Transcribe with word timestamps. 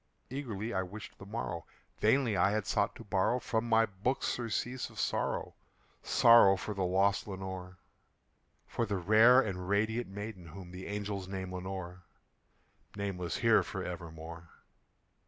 Eagerly 0.31 0.73
I 0.73 0.81
wished 0.81 1.19
the 1.19 1.27
morrow; 1.27 1.67
vainly 1.99 2.35
I 2.35 2.49
had 2.49 2.65
sought 2.65 2.95
to 2.95 3.03
borrow 3.03 3.37
From 3.37 3.69
my 3.69 3.85
books 3.85 4.25
surcease 4.25 4.89
of 4.89 4.99
sorrow 4.99 5.53
sorrow 6.01 6.57
for 6.57 6.73
the 6.73 6.81
lost 6.83 7.27
Lenore 7.27 7.77
For 8.65 8.87
the 8.87 8.97
rare 8.97 9.41
and 9.41 9.69
radiant 9.69 10.07
maiden 10.07 10.47
whom 10.47 10.71
the 10.71 10.87
angels 10.87 11.27
name 11.27 11.53
Lenore 11.53 12.01
Nameless 12.95 13.37
here 13.37 13.61
for 13.61 13.83
evermore. 13.83 14.49